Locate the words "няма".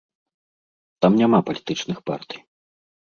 1.21-1.39